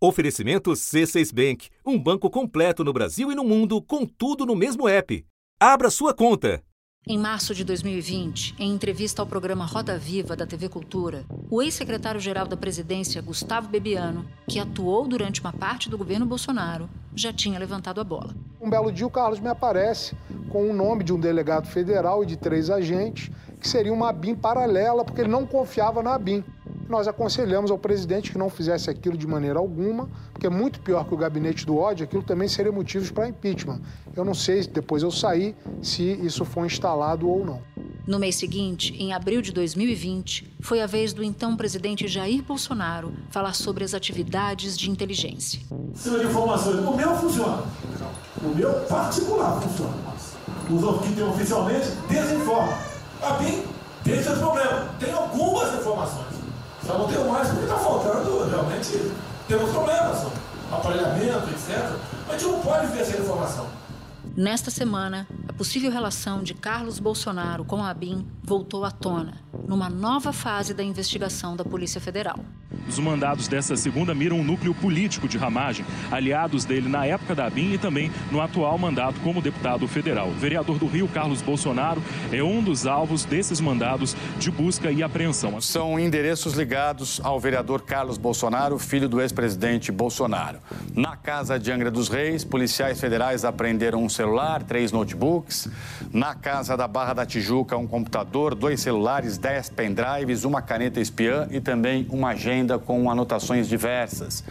[0.00, 4.88] Oferecimento C6 Bank, um banco completo no Brasil e no mundo, com tudo no mesmo
[4.88, 5.26] app.
[5.58, 6.62] Abra sua conta.
[7.04, 12.46] Em março de 2020, em entrevista ao programa Roda Viva da TV Cultura, o ex-secretário-geral
[12.46, 18.00] da presidência, Gustavo Bebiano, que atuou durante uma parte do governo Bolsonaro, já tinha levantado
[18.00, 18.36] a bola.
[18.60, 20.14] Um belo dia, o Carlos me aparece
[20.48, 24.36] com o nome de um delegado federal e de três agentes, que seria uma BIM
[24.36, 26.44] paralela, porque ele não confiava na BIM.
[26.88, 31.04] Nós aconselhamos ao presidente que não fizesse aquilo de maneira alguma, porque é muito pior
[31.06, 33.82] que o gabinete do ódio, aquilo também seria motivos para impeachment.
[34.16, 37.60] Eu não sei, depois eu saí, se isso foi instalado ou não.
[38.06, 43.12] No mês seguinte, em abril de 2020, foi a vez do então presidente Jair Bolsonaro
[43.28, 45.60] falar sobre as atividades de inteligência.
[45.94, 47.64] Cima de informações, no meu funciona.
[48.40, 49.92] No meu particular funciona.
[50.70, 52.74] Os que tem oficialmente desinformam.
[53.20, 53.62] A mim
[54.04, 54.88] tem seus problemas.
[54.98, 56.37] Tem algumas informações.
[56.86, 59.12] Só não tenho mais porque está faltando realmente.
[59.46, 60.26] Temos problemas,
[60.70, 61.96] aparelhamento, etc.
[62.26, 63.66] Mas a gente não pode ver essa informação.
[64.36, 69.88] Nesta semana, a possível relação de Carlos Bolsonaro com a ABIN voltou à tona, numa
[69.88, 72.38] nova fase da investigação da Polícia Federal.
[72.86, 77.46] Os mandados dessa segunda miram o núcleo político de Ramagem, aliados dele na época da
[77.46, 80.28] ABIN e também no atual mandato como deputado federal.
[80.28, 85.02] O vereador do Rio, Carlos Bolsonaro, é um dos alvos desses mandados de busca e
[85.02, 85.58] apreensão.
[85.62, 90.58] São endereços ligados ao vereador Carlos Bolsonaro, filho do ex-presidente Bolsonaro.
[90.94, 95.68] Na casa de Angra dos Reis, policiais federais apreenderam um celular, três notebooks.
[96.12, 101.48] Na casa da Barra da Tijuca, um computador, dois celulares, dez pendrives, uma caneta espiã
[101.50, 104.42] e também uma agenda com anotações diversas.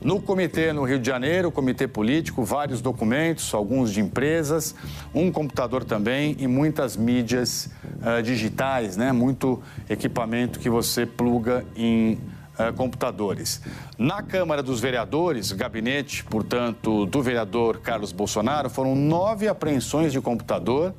[0.00, 4.74] No comitê no Rio de Janeiro, comitê político, vários documentos, alguns de empresas,
[5.12, 7.68] um computador também e muitas mídias
[8.00, 9.10] uh, digitais, né?
[9.10, 13.60] muito equipamento que você pluga em uh, computadores.
[13.98, 20.94] Na Câmara dos Vereadores, gabinete, portanto, do vereador Carlos Bolsonaro, foram nove apreensões de computador,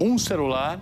[0.00, 0.80] um celular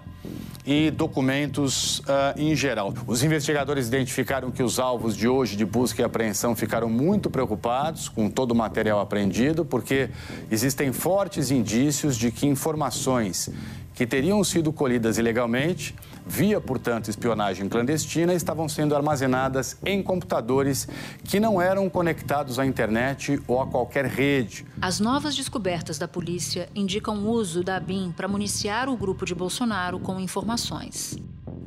[0.67, 2.93] e documentos uh, em geral.
[3.07, 8.09] Os investigadores identificaram que os alvos de hoje de busca e apreensão ficaram muito preocupados
[8.09, 10.11] com todo o material apreendido, porque
[10.51, 13.49] existem fortes indícios de que informações
[13.97, 15.97] que teriam sido colhidas ilegalmente,
[16.27, 20.87] via, portanto, espionagem clandestina, estavam sendo armazenadas em computadores
[21.25, 24.67] que não eram conectados à internet ou a qualquer rede.
[24.83, 29.35] As novas descobertas da polícia indicam o uso da BIM para municiar o grupo de
[29.35, 31.17] Bolsonaro com informações.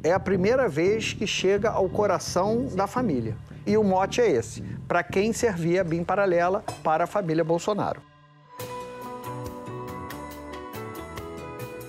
[0.03, 3.35] É a primeira vez que chega ao coração da família.
[3.65, 8.01] E o mote é esse: para quem servia a BIM paralela para a família Bolsonaro.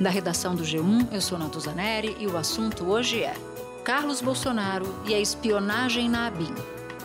[0.01, 3.35] Da redação do G1, eu sou Natuzaneri e o assunto hoje é
[3.85, 6.55] Carlos Bolsonaro e a espionagem na ABIN.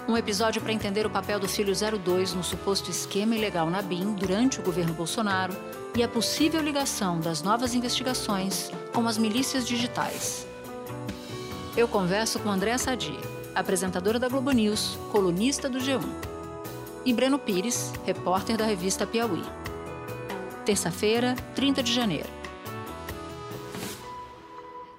[0.07, 4.13] Um episódio para entender o papel do filho 02 no suposto esquema ilegal na ABIN
[4.13, 5.53] durante o governo Bolsonaro
[5.93, 10.47] e a possível ligação das novas investigações com as milícias digitais.
[11.75, 13.19] Eu converso com Andréa Sadi,
[13.53, 16.01] apresentadora da Globo News, colunista do G1,
[17.03, 19.43] e Breno Pires, repórter da revista Piauí.
[20.63, 22.34] Terça-feira, 30 de janeiro.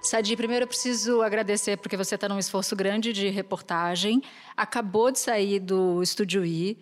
[0.06, 4.22] Sadi, primeiro eu preciso agradecer porque você está num esforço grande de reportagem.
[4.56, 6.78] Acabou de sair do Estúdio I,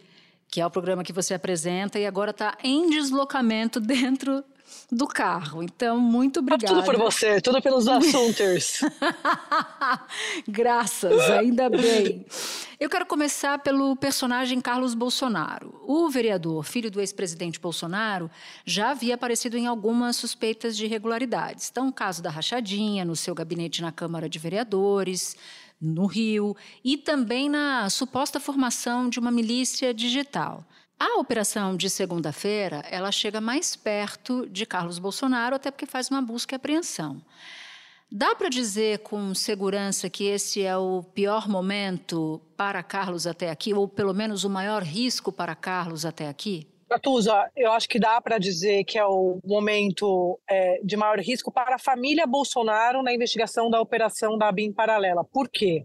[0.47, 4.45] que é o programa que você apresenta, e agora está em deslocamento dentro
[4.91, 5.63] do carro.
[5.63, 6.75] Então, muito obrigada.
[6.75, 8.81] Tudo por você, tudo pelos assuntos.
[10.49, 12.25] Graças, ainda bem.
[12.79, 15.81] Eu quero começar pelo personagem Carlos Bolsonaro.
[15.87, 18.31] O vereador, filho do ex-presidente Bolsonaro,
[18.65, 21.69] já havia aparecido em algumas suspeitas de irregularidades.
[21.71, 25.37] Então, o caso da rachadinha no seu gabinete na Câmara de Vereadores,
[25.81, 30.65] no Rio, e também na suposta formação de uma milícia digital.
[30.99, 36.23] A operação de segunda-feira, ela chega mais perto de Carlos Bolsonaro, até porque faz uma
[36.23, 37.21] busca e apreensão.
[38.11, 43.75] Dá para dizer com segurança que esse é o pior momento para Carlos até aqui,
[43.75, 46.69] ou pelo menos o maior risco para Carlos até aqui?
[46.89, 51.51] Natuza, eu acho que dá para dizer que é o momento é, de maior risco
[51.51, 55.25] para a família Bolsonaro na investigação da operação da BIM paralela.
[55.25, 55.83] Por quê?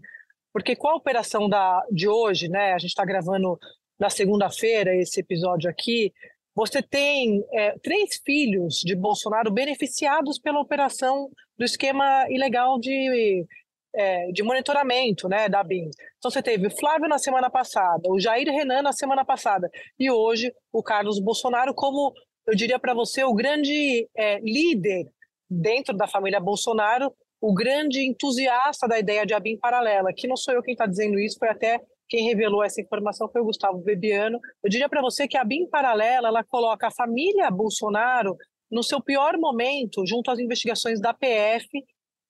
[0.52, 3.58] Porque com a operação da, de hoje, né, a gente está gravando
[4.00, 6.10] na segunda-feira, esse episódio aqui,
[6.54, 13.46] você tem é, três filhos de Bolsonaro beneficiados pela operação do esquema ilegal de,
[13.94, 15.90] é, de monitoramento né, da BIM.
[16.18, 20.10] Então você teve o Flávio na semana passada, o Jair Renan na semana passada, e
[20.10, 22.14] hoje o Carlos Bolsonaro como,
[22.46, 25.04] eu diria para você, o grande é, líder
[25.48, 30.54] dentro da família Bolsonaro, o grande entusiasta da ideia de ABIN paralela, que não sou
[30.54, 34.40] eu quem está dizendo isso, foi até Quem revelou essa informação foi o Gustavo Bebiano.
[34.64, 38.36] Eu diria para você que a BIM paralela ela coloca a família Bolsonaro
[38.68, 41.68] no seu pior momento, junto às investigações da PF,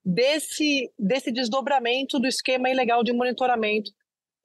[0.04, 3.90] desse, desse desdobramento do esquema ilegal de monitoramento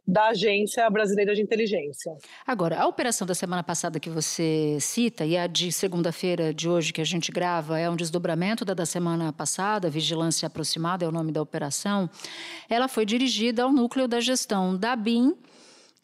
[0.07, 2.16] da Agência Brasileira de Inteligência.
[2.46, 6.94] Agora, a operação da semana passada que você cita e a de segunda-feira de hoje
[6.94, 11.12] que a gente grava é um desdobramento da da semana passada, Vigilância Aproximada é o
[11.12, 12.10] nome da operação.
[12.69, 15.34] Ela foi dirigida ao núcleo da gestão da BIM,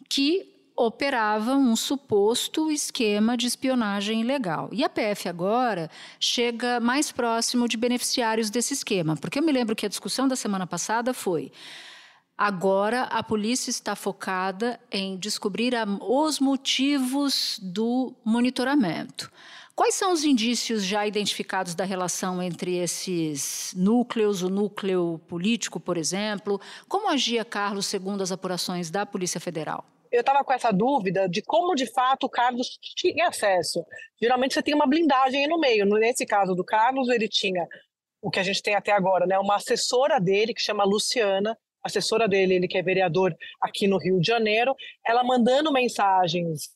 [0.09, 4.69] que operava um suposto esquema de espionagem ilegal.
[4.71, 9.75] E a PF agora chega mais próximo de beneficiários desse esquema, porque eu me lembro
[9.75, 11.51] que a discussão da semana passada foi
[12.43, 19.31] Agora, a polícia está focada em descobrir a, os motivos do monitoramento.
[19.75, 25.97] Quais são os indícios já identificados da relação entre esses núcleos, o núcleo político, por
[25.97, 26.59] exemplo?
[26.89, 29.85] Como agia Carlos segundo as apurações da Polícia Federal?
[30.11, 33.85] Eu estava com essa dúvida de como de fato o Carlos tinha acesso.
[34.19, 35.85] Geralmente você tem uma blindagem aí no meio.
[35.85, 37.67] Nesse caso do Carlos, ele tinha
[38.19, 39.37] o que a gente tem até agora, né?
[39.37, 44.19] Uma assessora dele que chama Luciana, assessora dele, ele que é vereador aqui no Rio
[44.19, 44.75] de Janeiro,
[45.05, 46.69] ela mandando mensagens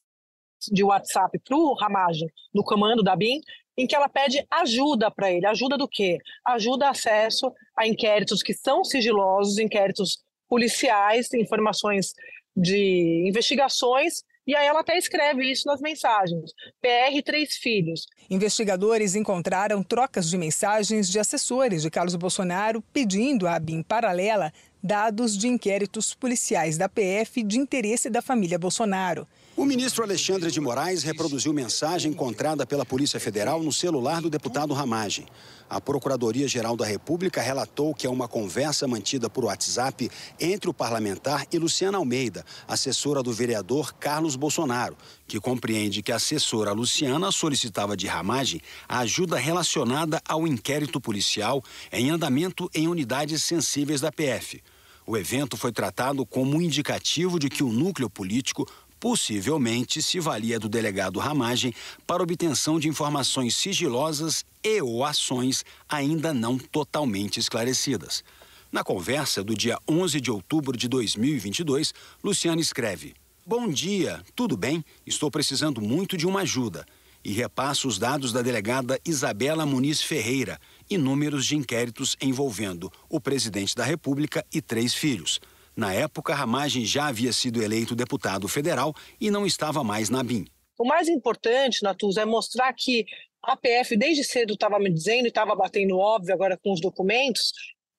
[0.71, 3.41] de WhatsApp para o Ramagem, no comando da BIM,
[3.77, 5.45] em que ela pede ajuda para ele.
[5.45, 6.17] Ajuda do quê?
[6.45, 12.13] Ajuda acesso a inquéritos que são sigilosos, inquéritos policiais, informações
[12.55, 16.51] de investigações e aí ela até escreve isso nas mensagens.
[16.79, 18.05] PR três filhos.
[18.29, 24.53] Investigadores encontraram trocas de mensagens de assessores de Carlos Bolsonaro pedindo à BIM paralela
[24.85, 29.27] dados de inquéritos policiais da PF de interesse da família Bolsonaro.
[29.57, 34.75] O ministro Alexandre de Moraes reproduziu mensagem encontrada pela Polícia Federal no celular do deputado
[34.75, 35.25] Ramagem.
[35.67, 41.47] A Procuradoria-Geral da República relatou que é uma conversa mantida por WhatsApp entre o parlamentar
[41.51, 44.95] e Luciana Almeida, assessora do vereador Carlos Bolsonaro,
[45.25, 52.11] que compreende que a assessora Luciana solicitava de Ramagem ajuda relacionada ao inquérito policial em
[52.11, 54.61] andamento em unidades sensíveis da PF.
[55.07, 58.67] O evento foi tratado como um indicativo de que o núcleo político
[58.99, 61.73] possivelmente se valia do delegado Ramagem
[62.07, 68.23] para obtenção de informações sigilosas e ou ações ainda não totalmente esclarecidas.
[68.71, 71.93] Na conversa do dia 11 de outubro de 2022,
[72.23, 73.13] Luciano escreve:
[73.45, 74.83] Bom dia, tudo bem?
[75.05, 76.83] Estou precisando muito de uma ajuda.
[77.23, 80.59] E repassa os dados da delegada Isabela Muniz Ferreira
[80.89, 85.39] e números de inquéritos envolvendo o presidente da República e três filhos.
[85.75, 90.45] Na época, Ramagem já havia sido eleito deputado federal e não estava mais na BIM.
[90.77, 93.05] O mais importante, Natuza, é mostrar que
[93.43, 97.51] a PF desde cedo estava me dizendo e estava batendo óbvio agora com os documentos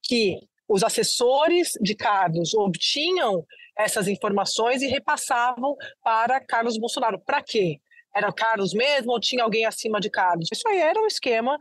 [0.02, 3.46] que os assessores de Carlos obtinham
[3.78, 7.20] essas informações e repassavam para Carlos Bolsonaro.
[7.20, 7.78] Para quê?
[8.14, 10.48] Era Carlos mesmo ou tinha alguém acima de Carlos?
[10.50, 11.58] Isso aí era um esquema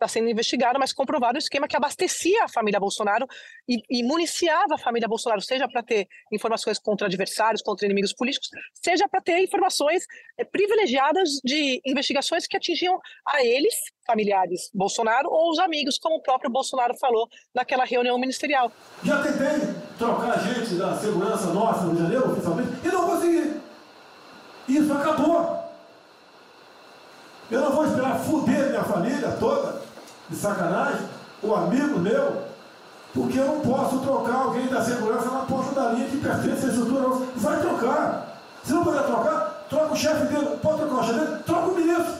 [0.00, 3.26] está sendo investigado, mas comprovado o esquema que abastecia a família Bolsonaro
[3.68, 8.48] e, e municiava a família Bolsonaro, seja para ter informações contra adversários, contra inimigos políticos,
[8.72, 10.04] seja para ter informações
[10.38, 13.74] é, privilegiadas de investigações que atingiam a eles,
[14.06, 18.72] familiares Bolsonaro, ou os amigos, como o próprio Bolsonaro falou naquela reunião ministerial.
[19.04, 23.60] Já tentei trocar gente da segurança nossa no janeiro, oficialmente, e não consegui.
[24.66, 25.60] Isso acabou.
[27.50, 29.89] Eu não vou esperar fuder minha família toda
[30.30, 31.06] de sacanagem,
[31.42, 32.44] o amigo meu,
[33.12, 36.68] porque eu não posso trocar alguém da segurança na porta da linha que pertence à
[36.68, 37.26] estrutura.
[37.36, 38.40] Vai trocar.
[38.62, 40.56] Se não puder trocar, troca o chefe dele.
[40.58, 41.42] Pode trocar o chefe dele?
[41.42, 42.14] Troca o ministro.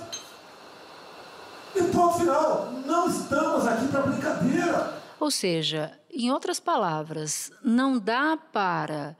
[1.76, 2.72] E ponto final.
[2.84, 4.94] Não estamos aqui para brincadeira.
[5.20, 9.16] Ou seja, em outras palavras, não dá para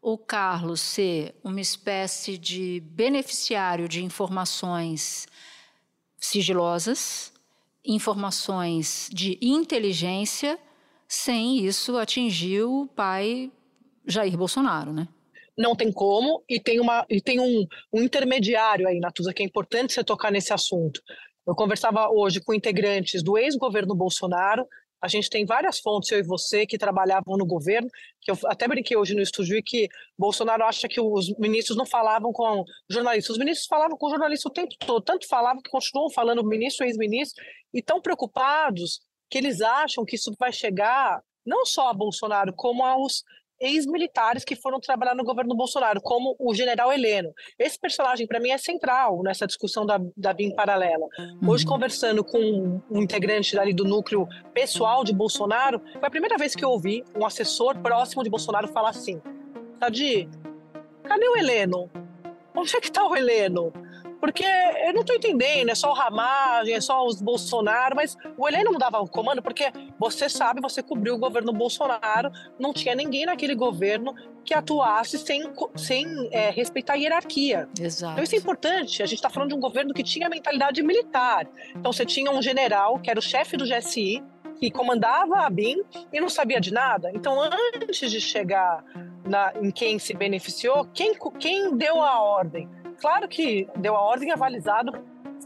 [0.00, 5.28] o Carlos ser uma espécie de beneficiário de informações
[6.18, 7.31] sigilosas
[7.84, 10.58] informações de inteligência,
[11.08, 13.50] sem isso atingir o pai
[14.06, 15.08] Jair Bolsonaro, né?
[15.56, 19.46] Não tem como, e tem, uma, e tem um, um intermediário aí, Natuza, que é
[19.46, 21.02] importante você tocar nesse assunto.
[21.46, 24.66] Eu conversava hoje com integrantes do ex-governo Bolsonaro,
[25.02, 27.88] a gente tem várias fontes, eu e você, que trabalhavam no governo,
[28.20, 31.84] que eu até brinquei hoje no estúdio, e que Bolsonaro acha que os ministros não
[31.84, 33.32] falavam com jornalistas.
[33.32, 37.42] Os ministros falavam com jornalistas o tempo todo, tanto falavam que continuam falando ministro, ex-ministro,
[37.74, 42.84] e tão preocupados que eles acham que isso vai chegar não só a Bolsonaro, como
[42.84, 43.24] aos
[43.62, 47.32] ex-militares que foram trabalhar no governo Bolsonaro, como o general Heleno.
[47.58, 51.06] Esse personagem, para mim, é central nessa discussão da, da BIM paralela.
[51.18, 51.50] Uhum.
[51.50, 56.54] Hoje, conversando com um integrante dali do núcleo pessoal de Bolsonaro, foi a primeira vez
[56.54, 59.22] que eu ouvi um assessor próximo de Bolsonaro falar assim:
[59.78, 60.28] Tadi,
[61.04, 61.88] cadê o Heleno?
[62.54, 63.72] Onde é que está o Heleno?
[64.22, 68.46] Porque eu não estou entendendo, é só o Ramagem, é só os Bolsonaro, mas o
[68.46, 72.94] Heleno não dava o comando, porque você sabe, você cobriu o governo Bolsonaro, não tinha
[72.94, 74.14] ninguém naquele governo
[74.44, 75.42] que atuasse sem,
[75.74, 77.68] sem é, respeitar a hierarquia.
[77.80, 78.12] Exato.
[78.12, 81.48] Então isso é importante, a gente está falando de um governo que tinha mentalidade militar.
[81.74, 84.22] Então você tinha um general, que era o chefe do GSI,
[84.60, 87.10] que comandava a BIM e não sabia de nada.
[87.12, 88.84] Então, antes de chegar
[89.24, 92.68] na, em quem se beneficiou, quem, quem deu a ordem?
[93.02, 94.92] Claro que deu a ordem avalizado,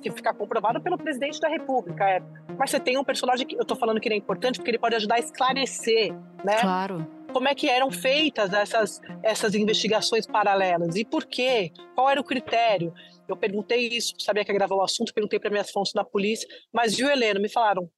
[0.01, 2.05] que ficar comprovado pelo presidente da República.
[2.09, 2.23] É.
[2.59, 4.79] Mas você tem um personagem que eu estou falando que ele é importante porque ele
[4.79, 6.13] pode ajudar a esclarecer,
[6.45, 6.61] né?
[6.61, 7.07] Claro.
[7.33, 11.73] Como é que eram feitas essas, essas investigações paralelas e por quê?
[11.95, 12.93] Qual era o critério?
[13.27, 16.47] Eu perguntei isso, sabia que ia gravar o assunto, perguntei para minhas fontes na polícia,
[16.71, 17.91] mas viu, Helena, me falaram,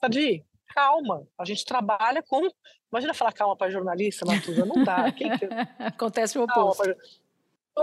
[0.00, 2.46] Sadi, calma, a gente trabalha com.
[2.92, 5.10] Imagina falar calma para jornalista, Matuza, não dá.
[5.12, 5.24] Que...
[5.80, 6.84] Acontece o oposto.
[6.84, 6.96] Calma,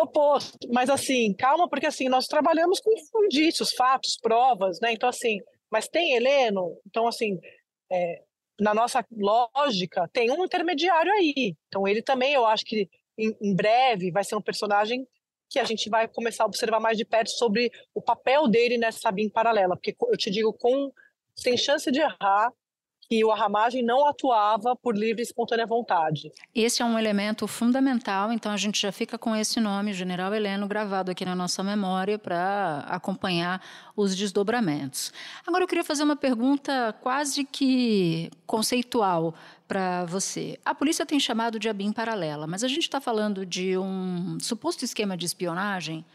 [0.02, 0.68] oposto.
[0.72, 2.92] Mas assim, calma, porque assim, nós trabalhamos com
[3.26, 4.92] indícios, fatos, provas, né?
[4.94, 5.40] Então, assim,
[5.72, 7.40] mas tem Heleno, então assim,
[7.92, 8.22] é,
[8.60, 11.56] na nossa lógica, tem um intermediário aí.
[11.68, 15.08] Então ele também, eu acho que em, em breve vai ser um personagem
[15.50, 19.12] que a gente vai começar a observar mais de perto sobre o papel dele nessa
[19.12, 20.92] BIM paralela, porque eu te digo com
[21.36, 22.52] sem chance de errar,
[23.10, 26.32] que o arramagem não atuava por livre e espontânea vontade.
[26.54, 30.68] Esse é um elemento fundamental, então a gente já fica com esse nome, General Heleno,
[30.68, 33.62] gravado aqui na nossa memória para acompanhar
[33.96, 35.14] os desdobramentos.
[35.46, 39.34] Agora eu queria fazer uma pergunta quase que conceitual
[39.68, 40.60] para você.
[40.64, 44.84] A polícia tem chamado de ABIN paralela, mas a gente está falando de um suposto
[44.84, 46.06] esquema de espionagem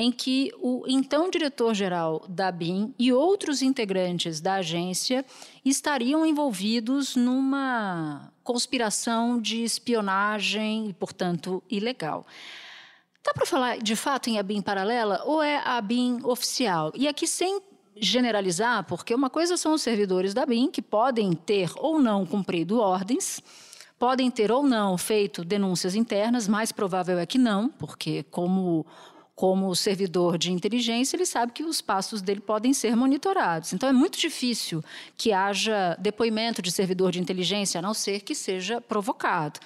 [0.00, 5.22] em que o então diretor-geral da BIM e outros integrantes da agência
[5.62, 12.26] estariam envolvidos numa conspiração de espionagem e, portanto, ilegal.
[13.22, 16.90] Dá para falar de fato em ABIN paralela ou é a ABIN oficial?
[16.94, 17.60] E aqui sem
[17.94, 22.80] generalizar, porque uma coisa são os servidores da BIM que podem ter ou não cumprido
[22.80, 23.42] ordens,
[23.98, 28.86] podem ter ou não feito denúncias internas, mais provável é que não, porque como
[29.40, 33.72] como servidor de inteligência, ele sabe que os passos dele podem ser monitorados.
[33.72, 34.84] Então, é muito difícil
[35.16, 39.58] que haja depoimento de servidor de inteligência, a não ser que seja provocado.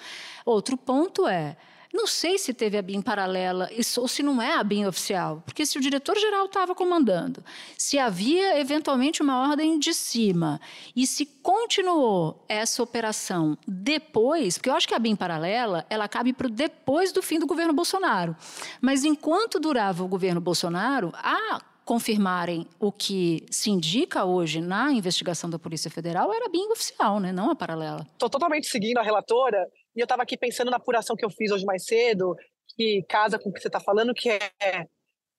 [0.45, 1.57] Outro ponto é
[1.95, 5.65] não sei se teve a BIM paralela ou se não é a BIM oficial, porque
[5.65, 7.43] se o diretor-geral estava comandando,
[7.77, 10.59] se havia eventualmente uma ordem de cima
[10.95, 16.33] e se continuou essa operação depois, porque eu acho que a BIM paralela ela cabe
[16.33, 18.35] para depois do fim do governo Bolsonaro,
[18.81, 25.49] mas enquanto durava o governo Bolsonaro, a confirmarem o que se indica hoje na investigação
[25.49, 27.31] da Polícia Federal era a BIM oficial, né?
[27.31, 28.05] não a paralela.
[28.13, 31.51] Estou totalmente seguindo a relatora e eu estava aqui pensando na apuração que eu fiz
[31.51, 32.35] hoje mais cedo,
[32.75, 34.85] que casa com o que você está falando, que é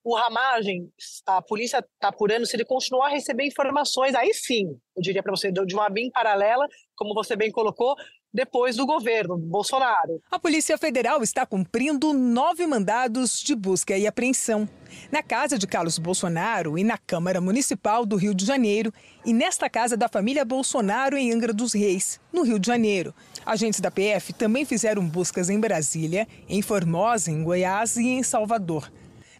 [0.03, 0.89] o Ramagem,
[1.25, 5.35] a polícia está apurando, se ele continuar a receber informações, aí sim, eu diria para
[5.35, 7.93] você, de uma BIM paralela, como você bem colocou,
[8.33, 10.21] depois do governo Bolsonaro.
[10.31, 14.69] A Polícia Federal está cumprindo nove mandados de busca e apreensão
[15.11, 18.93] na casa de Carlos Bolsonaro e na Câmara Municipal do Rio de Janeiro
[19.25, 23.13] e nesta casa da família Bolsonaro em Angra dos Reis, no Rio de Janeiro.
[23.47, 28.91] Agentes da PF também fizeram buscas em Brasília, em Formosa, em Goiás e em Salvador.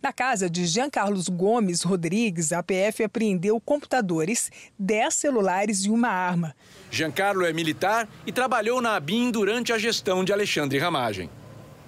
[0.01, 4.49] Na casa de Jean Carlos Gomes Rodrigues, a PF apreendeu computadores,
[4.79, 6.55] 10 celulares e uma arma.
[6.89, 11.29] Giancarlo é militar e trabalhou na ABIN durante a gestão de Alexandre Ramagem.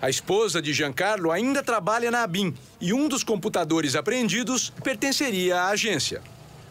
[0.01, 5.69] A esposa de Giancarlo ainda trabalha na ABIN e um dos computadores apreendidos pertenceria à
[5.69, 6.21] agência.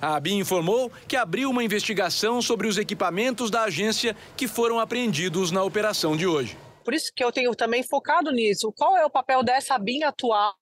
[0.01, 5.51] A ABIN informou que abriu uma investigação sobre os equipamentos da agência que foram apreendidos
[5.51, 6.57] na operação de hoje.
[6.85, 8.73] Por isso que eu tenho também focado nisso.
[8.75, 10.55] Qual é o papel dessa BIM atual?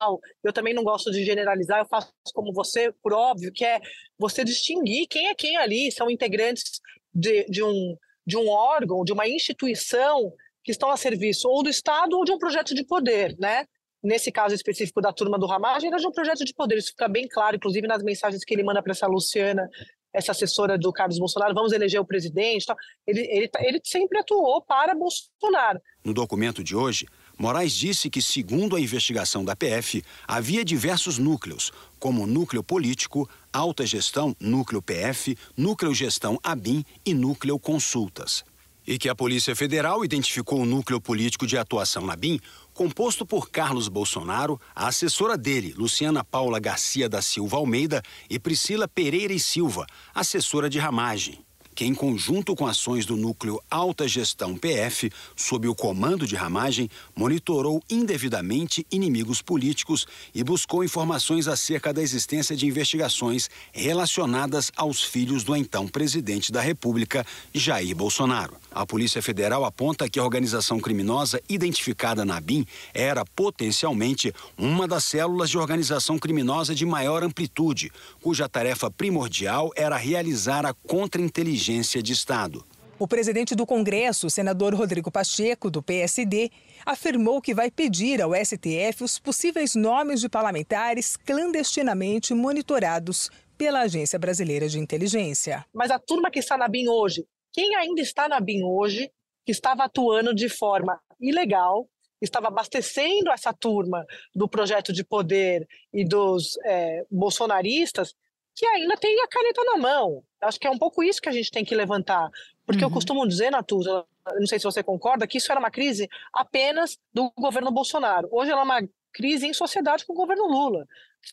[0.43, 3.79] Eu também não gosto de generalizar, eu faço como você, por óbvio, que é
[4.19, 5.93] você distinguir quem é quem ali.
[5.93, 6.81] São integrantes
[7.15, 7.95] de, de, um,
[8.27, 10.33] de um órgão, de uma instituição
[10.65, 13.65] que estão a serviço ou do Estado ou de um projeto de poder, né?
[14.07, 16.79] Nesse caso específico da turma do Ramagem, era de um projeto de poder.
[16.79, 19.69] Isso fica bem claro, inclusive nas mensagens que ele manda para essa Luciana,
[20.15, 22.67] essa assessora do Carlos Bolsonaro, vamos eleger o presidente.
[23.05, 25.81] Ele, ele, ele sempre atuou para Bolsonaro.
[26.05, 31.73] No documento de hoje, Moraes disse que, segundo a investigação da PF, havia diversos núcleos,
[31.99, 38.45] como núcleo político, alta gestão, núcleo PF, núcleo gestão ABIN e núcleo consultas
[38.87, 42.39] e que a Polícia Federal identificou o núcleo político de atuação na BIM,
[42.77, 48.87] composto por Carlos Bolsonaro, a assessora dele, Luciana Paula Garcia da Silva Almeida, e Priscila
[48.87, 51.39] Pereira e Silva, assessora de ramagem.
[51.75, 56.89] que, em conjunto com ações do núcleo Alta Gestão PF, sob o comando de Ramagem,
[57.15, 65.45] monitorou indevidamente inimigos políticos e buscou informações acerca da existência de investigações relacionadas aos filhos
[65.45, 68.66] do então presidente da República, Jair Bolsonaro.
[68.77, 75.03] A Polícia Federal aponta que a organização criminosa identificada na BIM era potencialmente uma das
[75.05, 77.91] células de organização criminosa de maior amplitude,
[78.21, 82.67] cuja tarefa primordial era realizar a contra-inteligência de Estado.
[82.99, 86.51] O presidente do Congresso, senador Rodrigo Pacheco, do PSD,
[86.85, 94.19] afirmou que vai pedir ao STF os possíveis nomes de parlamentares clandestinamente monitorados pela Agência
[94.19, 95.65] Brasileira de Inteligência.
[95.73, 97.25] Mas a turma que está na BIM hoje,
[97.57, 99.11] quem ainda está na BIM hoje,
[99.43, 101.89] que estava atuando de forma ilegal,
[102.21, 108.15] estava abastecendo essa turma do projeto de poder e dos é, bolsonaristas,
[108.55, 110.23] que ainda tem a caneta na mão.
[110.43, 112.29] Acho que é um pouco isso que a gente tem que levantar.
[112.67, 112.91] Porque uhum.
[112.91, 114.05] eu costumo dizer, Natuza,
[114.39, 118.29] não sei se você concorda, que isso era uma crise apenas do governo Bolsonaro.
[118.31, 120.87] Hoje ela é uma crise em sociedade com o governo Lula.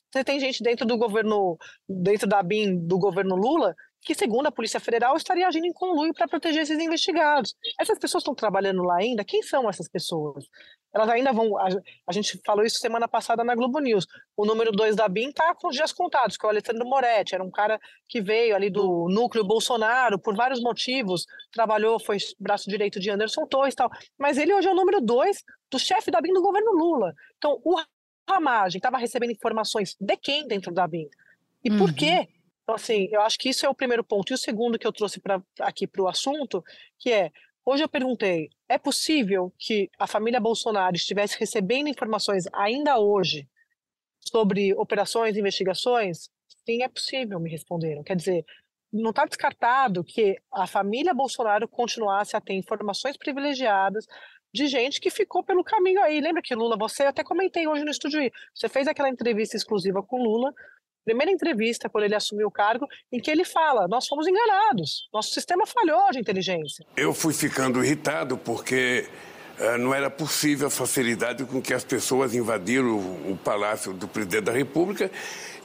[0.10, 4.52] Você tem gente dentro do governo, dentro da BIM do governo Lula, que, segundo a
[4.52, 7.56] Polícia Federal, estaria agindo em conluio para proteger esses investigados.
[7.80, 9.24] Essas pessoas estão trabalhando lá ainda?
[9.24, 10.46] Quem são essas pessoas?
[10.94, 11.58] Elas ainda vão.
[11.58, 11.68] A,
[12.08, 14.06] a gente falou isso semana passada na Globo News.
[14.36, 17.34] O número 2 da BIM está com os dias contados, que é o Alessandro Moretti.
[17.34, 22.70] Era um cara que veio ali do núcleo Bolsonaro por vários motivos, trabalhou, foi braço
[22.70, 23.90] direito de Anderson Torres e tal.
[24.18, 27.14] Mas ele hoje é o número 2 do chefe da BIM do governo Lula.
[27.38, 27.76] Então, o
[28.30, 31.08] Ramagem estava recebendo informações de quem dentro da BIM?
[31.64, 31.78] E uhum.
[31.78, 32.28] por quê?
[32.64, 34.32] Então, assim, eu acho que isso é o primeiro ponto.
[34.32, 36.64] E o segundo que eu trouxe pra, aqui para o assunto,
[36.98, 37.32] que é,
[37.66, 43.48] hoje eu perguntei, é possível que a família Bolsonaro estivesse recebendo informações ainda hoje
[44.22, 46.30] sobre operações investigações?
[46.66, 48.02] Sim, é possível, me responderam.
[48.04, 48.46] Quer dizer,
[48.92, 54.06] não está descartado que a família Bolsonaro continuasse a ter informações privilegiadas
[54.54, 56.22] de gente que ficou pelo caminho aí.
[56.22, 60.24] Lembra que Lula, você até comentei hoje no estúdio, você fez aquela entrevista exclusiva com
[60.24, 60.54] Lula,
[61.04, 65.32] primeira entrevista, quando ele assumiu o cargo, em que ele fala: nós fomos enganados, nosso
[65.32, 66.86] sistema falhou de inteligência.
[66.96, 69.06] Eu fui ficando irritado porque
[69.60, 74.08] uh, não era possível a facilidade com que as pessoas invadiram o, o palácio do
[74.08, 75.12] presidente da República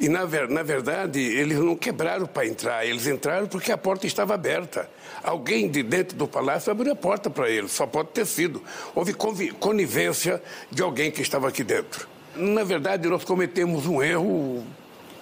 [0.00, 4.06] e, na, ver, na verdade, eles não quebraram para entrar, eles entraram porque a porta
[4.06, 4.88] estava aberta.
[5.22, 8.62] Alguém de dentro do palácio abriu a porta para eles, só pode ter sido.
[8.94, 9.12] Houve
[9.58, 12.08] conivência de alguém que estava aqui dentro.
[12.36, 14.64] Na verdade, nós cometemos um erro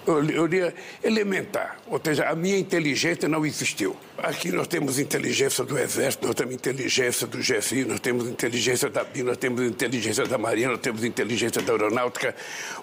[0.06, 3.96] eu diria, elementar, ou seja, a minha inteligência não existiu.
[4.18, 9.04] Aqui nós temos inteligência do Exército, nós temos inteligência do GFI, nós temos inteligência da
[9.04, 12.34] BIM, nós temos inteligência da Marinha, nós temos inteligência da Aeronáutica.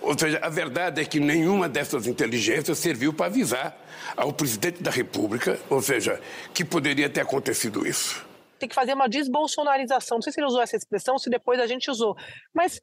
[0.02, 3.78] Ou seja, a verdade é que nenhuma dessas inteligências serviu para avisar
[4.16, 6.22] ao presidente da República, ou seja,
[6.54, 8.26] que poderia ter acontecido isso.
[8.60, 10.18] Tem que fazer uma desbolsonarização.
[10.18, 12.16] Não sei se ele usou essa expressão, se depois a gente usou.
[12.54, 12.80] Mas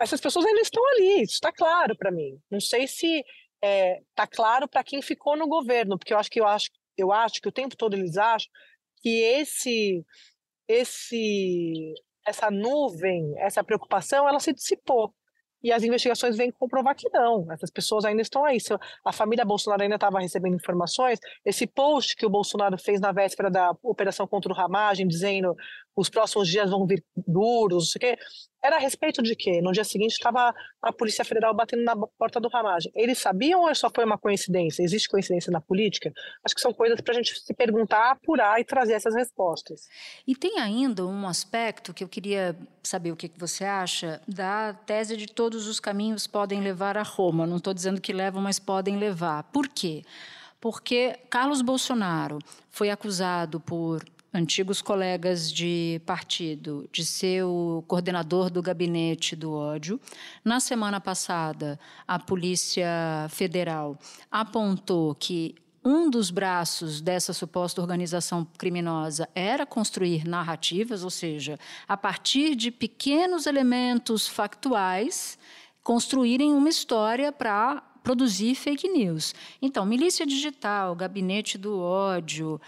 [0.00, 2.38] essas pessoas ainda estão ali, isso está claro para mim.
[2.50, 3.24] Não sei se
[3.62, 7.12] é, tá claro para quem ficou no governo, porque eu acho que eu acho, eu
[7.12, 8.50] acho que o tempo todo eles acham
[9.02, 10.04] que esse
[10.68, 11.94] esse
[12.26, 15.14] essa nuvem, essa preocupação, ela se dissipou.
[15.62, 18.58] E as investigações vêm comprovar que não, essas pessoas ainda estão aí.
[19.04, 21.18] A família Bolsonaro ainda estava recebendo informações.
[21.44, 25.56] Esse post que o Bolsonaro fez na véspera da operação contra o Ramagem, dizendo
[25.98, 28.22] os próximos dias vão vir duros, não sei o quê,
[28.62, 29.60] era a respeito de quê?
[29.60, 32.90] No dia seguinte estava a Polícia Federal batendo na porta do Ramagem.
[32.94, 34.82] Eles sabiam ou só foi uma coincidência?
[34.82, 36.12] Existe coincidência na política?
[36.44, 39.88] Acho que são coisas para a gente se perguntar, apurar e trazer essas respostas.
[40.26, 45.16] E tem ainda um aspecto que eu queria saber o que você acha da tese
[45.16, 47.46] de todos os caminhos podem levar a Roma.
[47.46, 49.44] Não estou dizendo que levam, mas podem levar.
[49.44, 50.02] Por quê?
[50.60, 52.38] Porque Carlos Bolsonaro
[52.70, 60.00] foi acusado por antigos colegas de partido, de ser o coordenador do gabinete do ódio.
[60.44, 63.98] Na semana passada, a Polícia Federal
[64.30, 71.96] apontou que um dos braços dessa suposta organização criminosa era construir narrativas, ou seja, a
[71.96, 75.38] partir de pequenos elementos factuais,
[75.82, 79.34] construírem uma história para produzir fake news.
[79.62, 82.60] Então, milícia digital, gabinete do ódio,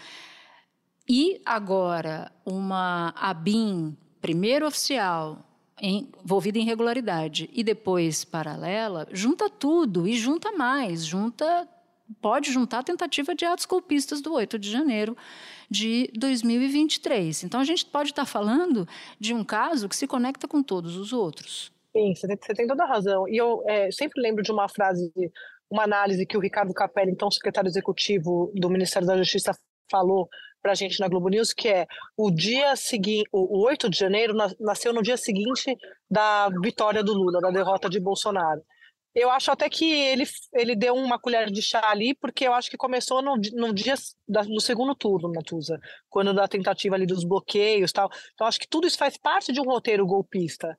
[1.13, 5.39] e agora, uma ABIN, primeiro oficial,
[5.77, 11.67] envolvida em irregularidade, e depois paralela, junta tudo e junta mais, junta
[12.21, 15.17] pode juntar a tentativa de atos golpistas do 8 de janeiro
[15.69, 17.43] de 2023.
[17.43, 18.87] Então, a gente pode estar falando
[19.19, 21.73] de um caso que se conecta com todos os outros.
[21.91, 23.27] Sim, você tem, toda a razão.
[23.27, 25.11] E eu é, sempre lembro de uma frase,
[25.69, 29.53] uma análise que o Ricardo Capelli, então secretário executivo do Ministério da Justiça,
[29.91, 30.27] falou
[30.61, 34.33] para a gente na Globo News, que é o dia seguinte, o 8 de janeiro
[34.59, 35.75] nasceu no dia seguinte
[36.09, 38.61] da vitória do Lula, da derrota de Bolsonaro.
[39.13, 40.23] Eu acho até que ele,
[40.53, 43.95] ele deu uma colher de chá ali, porque eu acho que começou no, no dia
[44.25, 48.09] da, segundo turno, Natuza, quando da tentativa ali dos bloqueios tal.
[48.33, 50.77] Então, acho que tudo isso faz parte de um roteiro golpista.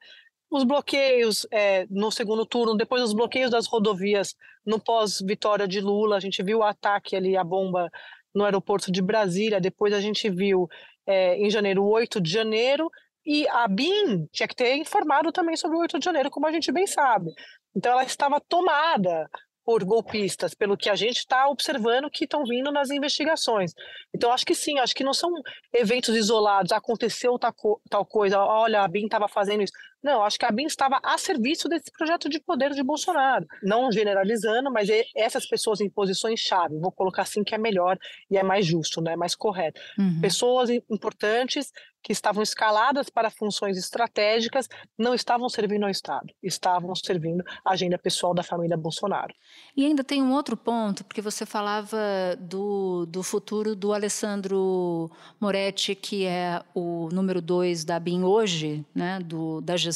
[0.51, 6.17] Os bloqueios é, no segundo turno, depois os bloqueios das rodovias no pós-vitória de Lula,
[6.17, 7.91] a gente viu o ataque ali, a bomba
[8.35, 10.69] no aeroporto de Brasília, depois a gente viu
[11.07, 12.91] é, em janeiro, 8 de janeiro,
[13.25, 16.53] e a BIM tinha que ter informado também sobre o 8 de janeiro, como a
[16.53, 17.31] gente bem sabe.
[17.75, 19.29] Então ela estava tomada
[19.65, 23.73] por golpistas, pelo que a gente está observando que estão vindo nas investigações.
[24.13, 25.31] Então, acho que sim, acho que não são
[25.73, 27.55] eventos isolados, aconteceu tal,
[27.89, 29.73] tal coisa, olha, a BIM estava fazendo isso.
[30.03, 33.47] Não, acho que a BIM estava a serviço desse projeto de poder de Bolsonaro.
[33.63, 37.97] Não generalizando, mas essas pessoas em posições-chave, vou colocar assim que é melhor
[38.31, 39.81] e é mais justo, né, mais correto.
[39.99, 40.21] Uhum.
[40.21, 47.45] Pessoas importantes que estavam escaladas para funções estratégicas não estavam servindo ao Estado, estavam servindo
[47.65, 49.33] a agenda pessoal da família Bolsonaro.
[49.77, 51.97] E ainda tem um outro ponto, porque você falava
[52.41, 59.21] do, do futuro do Alessandro Moretti, que é o número dois da BIM hoje, né,
[59.21, 59.92] do, da gestão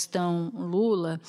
[0.54, 1.20] Lula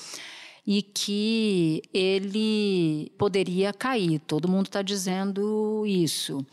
[0.65, 4.19] e que ele poderia cair.
[4.19, 6.45] Todo mundo está dizendo isso.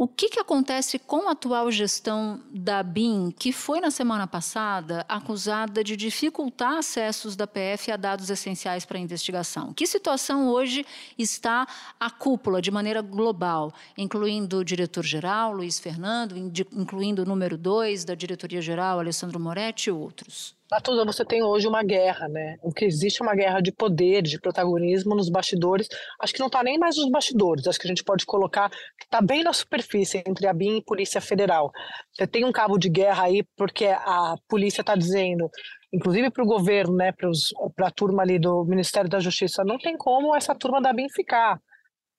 [0.00, 5.04] O que, que acontece com a atual gestão da BIM, que foi na semana passada
[5.08, 9.72] acusada de dificultar acessos da PF a dados essenciais para a investigação?
[9.72, 10.86] Que situação hoje
[11.18, 11.66] está
[11.98, 18.14] a cúpula de maneira global, incluindo o diretor-geral, Luiz Fernando, incluindo o número 2 da
[18.14, 20.57] diretoria-geral, Alessandro Moretti e outros?
[20.70, 22.58] Natuza, você tem hoje uma guerra, né?
[22.62, 25.88] O que existe é uma guerra de poder, de protagonismo nos bastidores.
[26.20, 29.04] Acho que não está nem mais nos bastidores, acho que a gente pode colocar que
[29.04, 31.70] está bem na superfície entre a BIM e a Polícia Federal.
[32.12, 35.50] Você tem um cabo de guerra aí, porque a polícia está dizendo,
[35.90, 39.96] inclusive para o governo, né, para a turma ali do Ministério da Justiça, não tem
[39.96, 41.58] como essa turma da BIM ficar.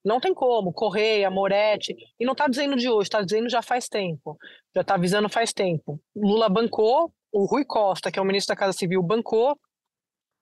[0.03, 3.87] Não tem como, Correia, Moretti, e não está dizendo de hoje, está dizendo já faz
[3.87, 4.37] tempo,
[4.73, 6.01] já está avisando faz tempo.
[6.15, 9.57] Lula bancou, o Rui Costa, que é o ministro da Casa Civil, bancou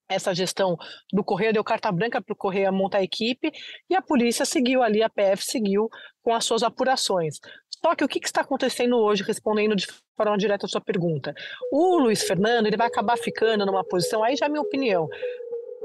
[0.10, 0.78] essa gestão
[1.12, 3.52] do Correio, deu carta branca para o Correio montar a equipe
[3.90, 5.90] e a polícia seguiu ali, a PF seguiu
[6.24, 7.40] com as suas apurações.
[7.84, 11.34] Só que o que, que está acontecendo hoje, respondendo de forma direta a sua pergunta?
[11.72, 15.08] O Luiz Fernando ele vai acabar ficando numa posição, aí já é minha opinião,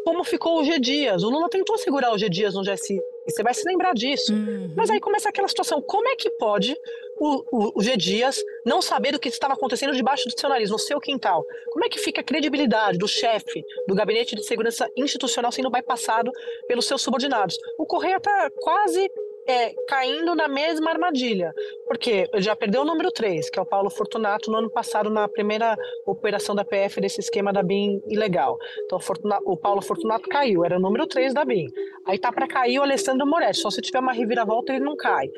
[0.05, 1.23] como ficou o G Dias.
[1.23, 4.33] O Lula tentou segurar o G Dias no GSI, você vai se lembrar disso.
[4.33, 4.73] Uhum.
[4.77, 6.77] Mas aí começa aquela situação: como é que pode
[7.23, 10.71] o, o, o, G Dias não saber do que estava acontecendo debaixo do seu nariz,
[10.71, 11.45] no seu quintal?
[11.73, 16.33] Como é que fica a credibilidade do chefe do Gabinete de Segurança Institucional sendo bypassado
[16.67, 17.57] pelos seus subordinados?
[17.79, 19.09] O Correia está quase
[19.47, 21.53] é, caindo na mesma armadilha,
[21.87, 25.09] porque ele já perdeu o número 3, que é o Paulo Fortunato, no ano passado,
[25.09, 28.57] na primeira operação da PF desse esquema da BIM ilegal.
[28.85, 28.99] Então,
[29.45, 31.67] o, Paulo Fortunato caiu, era o número 3 da BIM.
[32.07, 35.29] Aí tá para cair o Alessandro Moretti, só se tiver uma reviravolta ele não cai.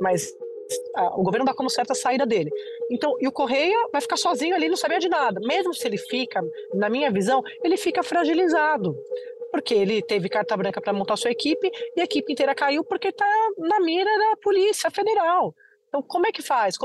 [0.00, 0.32] Mas
[1.14, 2.50] o governo dá como certa a saída dele.
[2.90, 5.40] Então, e o Correia vai ficar sozinho ali, não sabia de nada.
[5.40, 6.42] Mesmo se ele fica,
[6.74, 8.96] na minha visão, ele fica fragilizado
[9.50, 13.08] porque ele teve carta branca para montar sua equipe e a equipe inteira caiu porque
[13.08, 13.26] está
[13.58, 15.54] na mira da Polícia Federal.
[15.88, 16.76] Então, como é que faz?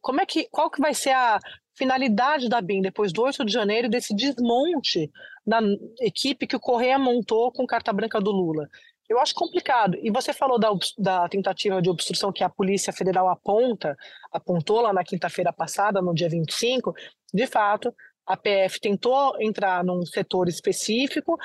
[0.00, 1.38] Como é que, qual que vai ser a
[1.76, 5.10] finalidade da BIM depois do 8 de janeiro desse desmonte
[5.46, 5.60] da
[6.00, 8.66] equipe que o Correia montou com carta branca do Lula?
[9.08, 9.96] Eu acho complicado.
[10.02, 10.68] E você falou da,
[10.98, 13.96] da tentativa de obstrução que a Polícia Federal aponta,
[14.30, 16.92] apontou lá na quinta-feira passada, no dia 25.
[17.32, 17.94] De fato,
[18.26, 21.38] a PF tentou entrar num setor específico,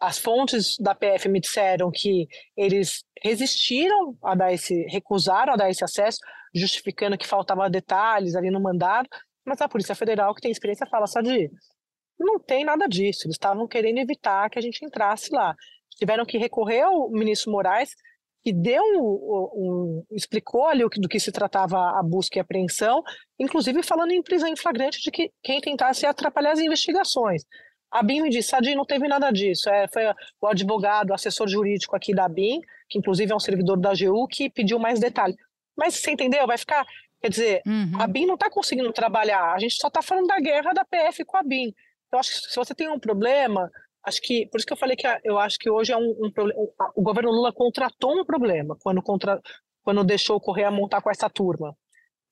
[0.00, 5.68] as fontes da PF me disseram que eles resistiram a dar esse, recusaram a dar
[5.68, 6.18] esse acesso,
[6.54, 9.06] justificando que faltava detalhes ali no mandado,
[9.44, 11.50] mas a Polícia Federal, que tem experiência, fala, Sadi,
[12.18, 15.54] não tem nada disso, eles estavam querendo evitar que a gente entrasse lá.
[16.00, 17.90] Tiveram que recorrer ao ministro Moraes,
[18.42, 23.02] que deu um, um, explicou ali do que se tratava a busca e apreensão,
[23.38, 27.42] inclusive falando em prisão em flagrante de que quem tentasse atrapalhar as investigações.
[27.90, 29.68] A BIM me disse, Sadi, não teve nada disso.
[29.68, 30.02] É, foi
[30.40, 34.26] o advogado, o assessor jurídico aqui da BIM, que inclusive é um servidor da AGU,
[34.28, 35.34] que pediu mais detalhe.
[35.76, 36.46] Mas você entendeu?
[36.46, 36.86] Vai ficar.
[37.20, 38.00] Quer dizer, uhum.
[38.00, 41.24] a BIM não está conseguindo trabalhar, a gente só está falando da guerra da PF
[41.24, 41.74] com a BIM.
[42.06, 43.70] Então, acho que se você tem um problema,
[44.04, 44.46] acho que.
[44.46, 46.60] Por isso que eu falei que eu acho que hoje é um, um problema.
[46.94, 49.40] O governo Lula contratou um problema quando, contra,
[49.82, 51.76] quando deixou o Correia montar com essa turma.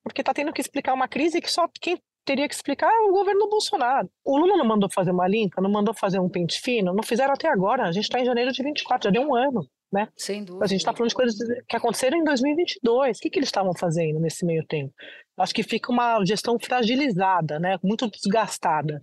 [0.03, 3.13] Porque está tendo que explicar uma crise que só quem teria que explicar é o
[3.13, 4.09] governo Bolsonaro.
[4.23, 7.33] O Lula não mandou fazer uma limpa, não mandou fazer um pente fino, não fizeram
[7.33, 7.85] até agora.
[7.85, 9.67] A gente está em janeiro de 24, já deu um ano.
[9.91, 10.07] Né?
[10.15, 10.67] Sem dúvida.
[10.67, 11.35] A gente está falando de coisas
[11.67, 13.17] que aconteceram em 2022.
[13.17, 14.93] O que, que eles estavam fazendo nesse meio tempo?
[15.39, 17.79] Acho que fica uma gestão fragilizada, né?
[17.83, 19.01] muito desgastada,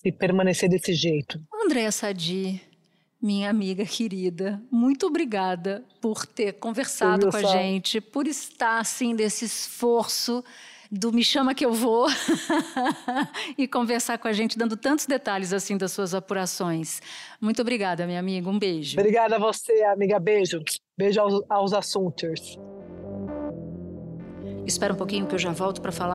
[0.00, 1.40] se permanecer desse jeito.
[1.64, 2.60] Andréa Sadi,
[3.20, 9.44] minha amiga querida, muito obrigada por ter conversado com a gente, por estar assim desse
[9.44, 10.42] esforço
[10.90, 12.08] do Me Chama Que Eu Vou
[13.56, 17.00] e conversar com a gente, dando tantos detalhes assim das suas apurações.
[17.40, 18.48] Muito obrigada, minha amiga.
[18.48, 18.98] Um beijo.
[18.98, 20.18] Obrigada a você, amiga.
[20.18, 20.60] Beijo.
[20.96, 22.58] Beijo aos, aos assuntos.
[24.66, 26.14] Espera um pouquinho que eu já volto para falar.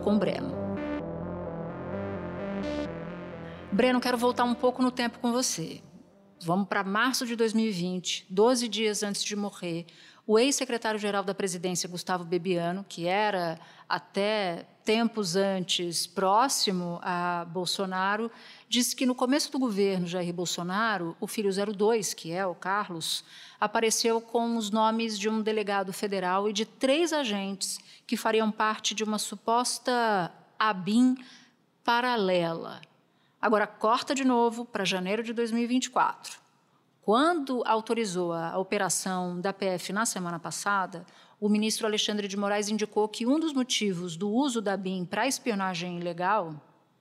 [0.00, 0.54] Com Breno.
[3.72, 5.80] Breno, quero voltar um pouco no tempo com você.
[6.42, 9.86] Vamos para março de 2020, 12 dias antes de morrer.
[10.26, 13.58] O ex-secretário-geral da presidência, Gustavo Bebiano, que era
[13.88, 18.32] até tempos antes próximo a Bolsonaro,
[18.70, 23.22] disse que no começo do governo Jair Bolsonaro, o filho 02, que é o Carlos,
[23.60, 28.94] apareceu com os nomes de um delegado federal e de três agentes que fariam parte
[28.94, 31.18] de uma suposta ABIN
[31.84, 32.80] paralela.
[33.42, 36.38] Agora, corta de novo para janeiro de 2024.
[37.02, 41.04] Quando autorizou a operação da PF na semana passada,
[41.40, 45.26] o ministro Alexandre de Moraes indicou que um dos motivos do uso da BIM para
[45.26, 46.54] espionagem ilegal,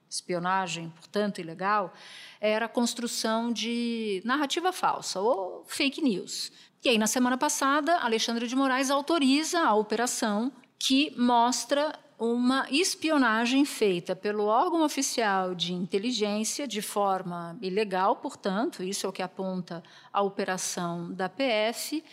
[0.09, 1.93] espionagem, portanto, ilegal,
[2.39, 6.51] era a construção de narrativa falsa ou fake news.
[6.83, 13.63] E aí, na semana passada, Alexandre de Moraes autoriza a operação que mostra uma espionagem
[13.63, 19.83] feita pelo órgão oficial de inteligência de forma ilegal, portanto, isso é o que aponta
[20.11, 22.03] a operação da PF,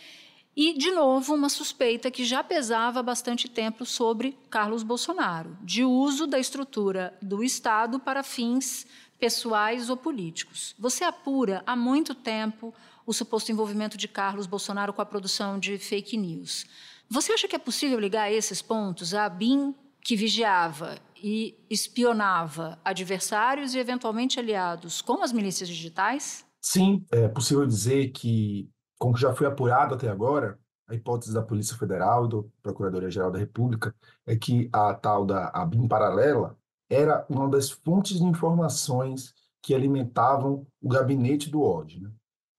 [0.55, 5.83] e, de novo, uma suspeita que já pesava há bastante tempo sobre Carlos Bolsonaro, de
[5.83, 8.87] uso da estrutura do Estado para fins
[9.19, 10.75] pessoais ou políticos.
[10.79, 12.73] Você apura há muito tempo
[13.05, 16.65] o suposto envolvimento de Carlos Bolsonaro com a produção de fake news.
[17.09, 23.73] Você acha que é possível ligar esses pontos à BIM, que vigiava e espionava adversários
[23.73, 26.45] e eventualmente aliados com as milícias digitais?
[26.61, 31.33] Sim, é possível dizer que, com o que já foi apurado até agora, a hipótese
[31.33, 33.93] da Polícia Federal e da Procuradoria-Geral da República
[34.25, 36.57] é que a tal da a BIM paralela
[36.89, 42.01] era uma das fontes de informações que alimentavam o gabinete do ódio.
[42.01, 42.11] Né?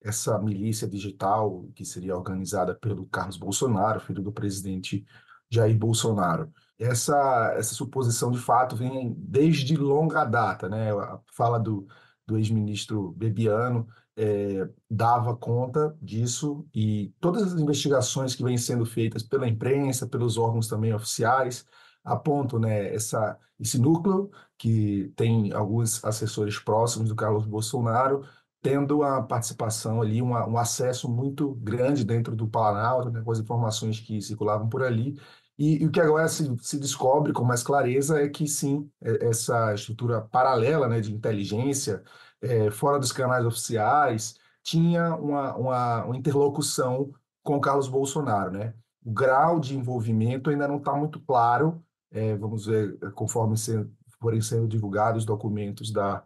[0.07, 5.05] essa milícia digital que seria organizada pelo Carlos Bolsonaro, filho do presidente
[5.51, 6.53] Jair Bolsonaro.
[6.79, 10.68] Essa, essa suposição, de fato, vem desde longa data.
[10.68, 10.92] Né?
[10.92, 11.88] A fala do,
[12.26, 13.86] do ex-ministro Bebiano
[14.16, 20.38] é, dava conta disso e todas as investigações que vêm sendo feitas pela imprensa, pelos
[20.38, 21.66] órgãos também oficiais,
[22.02, 28.24] apontam né, essa, esse núcleo que tem alguns assessores próximos do Carlos Bolsonaro,
[28.62, 33.38] tendo a participação ali, uma, um acesso muito grande dentro do Planalto, né, com as
[33.38, 35.20] informações que circulavam por ali.
[35.58, 39.28] E, e o que agora se, se, descobre com mais clareza é que sim, é,
[39.28, 42.02] essa estrutura paralela né, de inteligência,
[42.42, 47.10] é, fora dos canais oficiais, tinha uma, uma, uma interlocução
[47.42, 48.50] com Carlos Bolsonaro.
[48.50, 48.74] Né?
[49.04, 53.88] O grau de envolvimento ainda não está muito claro, é, vamos ver conforme se,
[54.20, 56.22] forem sendo divulgados documentos da,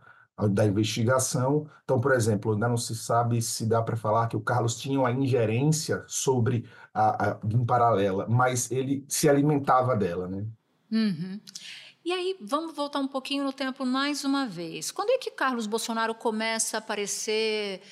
[0.49, 1.69] da investigação.
[1.85, 4.99] Então, por exemplo, ainda não se sabe se dá para falar que o Carlos tinha
[4.99, 10.47] uma ingerência sobre a, a em paralela, mas ele se alimentava dela, né?
[10.91, 11.41] Uhum.
[12.05, 14.91] E aí, vamos voltar um pouquinho no tempo mais uma vez.
[14.91, 17.83] Quando é que Carlos Bolsonaro começa a aparecer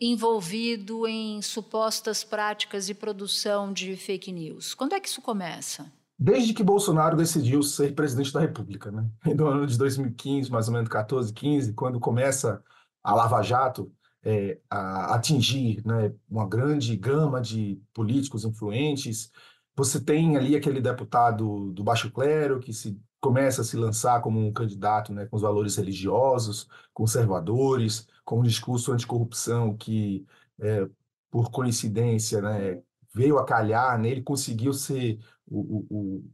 [0.00, 4.74] envolvido em supostas práticas de produção de fake news?
[4.74, 5.90] Quando é que isso começa?
[6.18, 9.08] Desde que Bolsonaro decidiu ser presidente da República, né?
[9.36, 12.62] No ano de 2015, mais ou menos 14, 15, quando começa
[13.02, 13.92] a Lava Jato
[14.24, 19.30] é, a atingir né, uma grande gama de políticos influentes,
[19.76, 24.40] você tem ali aquele deputado do baixo clero que se começa a se lançar como
[24.40, 30.26] um candidato né, com os valores religiosos, conservadores, com um discurso anticorrupção que,
[30.60, 30.88] é,
[31.30, 32.82] por coincidência, né,
[33.16, 36.24] veio a calhar, né, ele conseguiu ser o, o,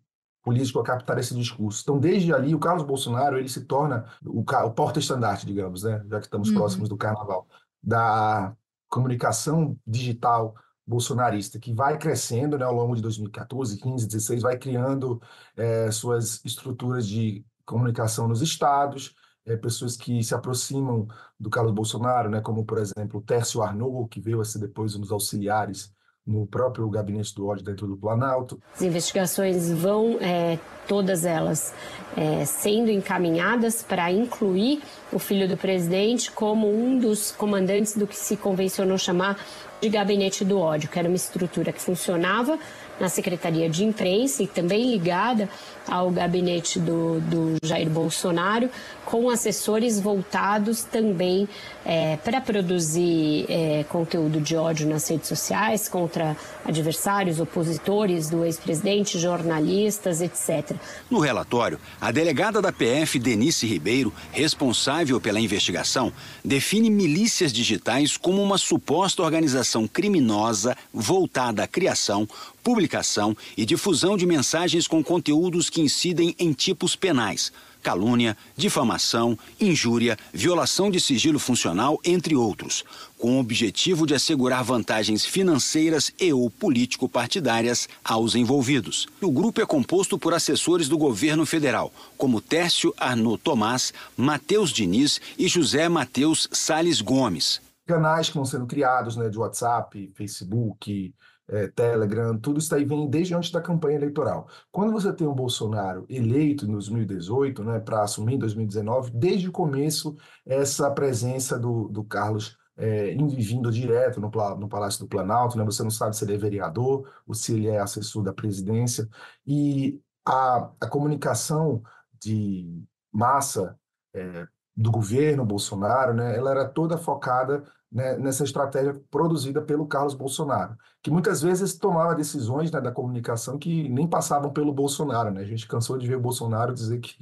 [0.42, 1.80] político a captar esse discurso.
[1.82, 6.04] Então, desde ali, o Carlos Bolsonaro ele se torna o, o porta-estandarte, digamos, né?
[6.10, 6.56] já que estamos uhum.
[6.56, 7.46] próximos do carnaval,
[7.80, 8.52] da
[8.88, 15.22] comunicação digital bolsonarista, que vai crescendo né, ao longo de 2014, 15, 16, vai criando
[15.56, 19.14] é, suas estruturas de comunicação nos estados,
[19.46, 21.06] é, pessoas que se aproximam
[21.38, 24.96] do Carlos Bolsonaro, né, como, por exemplo, o Tércio Arnaud, que veio a ser depois
[24.96, 25.94] um dos auxiliares
[26.26, 28.61] no próprio gabinete do ódio dentro do Planalto.
[28.74, 31.74] As investigações vão, é, todas elas,
[32.16, 34.82] é, sendo encaminhadas para incluir
[35.12, 39.38] o filho do presidente como um dos comandantes do que se convencionou chamar
[39.80, 42.56] de gabinete do ódio, que era uma estrutura que funcionava
[43.00, 45.48] na Secretaria de Imprensa e também ligada
[45.88, 48.70] ao gabinete do, do Jair Bolsonaro,
[49.12, 51.46] com assessores voltados também
[51.85, 59.18] é, para produzir é, conteúdo de ódio nas redes sociais contra adversários, opositores do ex-presidente,
[59.18, 60.75] jornalistas, etc.
[61.11, 66.11] No relatório, a delegada da PF, Denise Ribeiro, responsável pela investigação,
[66.42, 72.27] define milícias digitais como uma suposta organização criminosa voltada à criação,
[72.62, 80.16] publicação e difusão de mensagens com conteúdos que incidem em tipos penais calúnia, difamação, injúria,
[80.32, 82.84] violação de sigilo funcional, entre outros,
[83.18, 89.06] com o objetivo de assegurar vantagens financeiras e ou político-partidárias aos envolvidos.
[89.20, 95.20] O grupo é composto por assessores do governo federal, como Tércio Arnaud Tomás, Matheus Diniz
[95.36, 97.60] e José Matheus Sales Gomes.
[97.86, 101.12] Canais que vão sendo criados né, de WhatsApp, Facebook,
[101.48, 104.48] é, Telegram, tudo isso aí vem desde antes da campanha eleitoral.
[104.70, 109.52] Quando você tem o Bolsonaro eleito em 2018, né, para assumir em 2019, desde o
[109.52, 115.59] começo, essa presença do, do Carlos é, indo vindo direto no, no Palácio do Planalto,
[115.59, 119.09] né, você não sabe se ele é vereador ou se ele é assessor da presidência,
[119.46, 121.83] e a, a comunicação
[122.20, 123.78] de massa
[124.14, 130.14] é, do governo Bolsonaro, né, ela era toda focada né, nessa estratégia produzida pelo Carlos
[130.14, 135.30] Bolsonaro, que muitas vezes tomava decisões né, da comunicação que nem passavam pelo Bolsonaro.
[135.30, 135.42] Né?
[135.42, 137.14] A gente cansou de ver o Bolsonaro dizer que,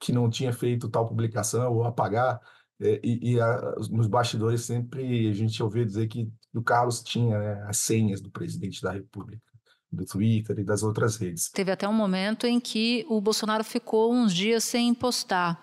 [0.00, 2.40] que não tinha feito tal publicação ou apagar,
[2.80, 7.38] é, e, e a, nos bastidores sempre a gente ouvia dizer que o Carlos tinha
[7.38, 9.40] né, as senhas do presidente da República
[9.90, 11.48] do Twitter e das outras redes.
[11.50, 15.62] Teve até um momento em que o Bolsonaro ficou uns dias sem postar.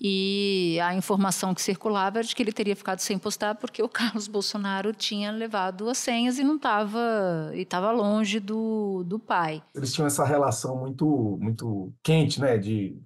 [0.00, 3.88] E a informação que circulava era de que ele teria ficado sem postar porque o
[3.90, 9.62] Carlos Bolsonaro tinha levado as senhas e não estava e estava longe do, do pai.
[9.74, 12.56] Eles tinham essa relação muito muito quente, né?
[12.56, 12.96] De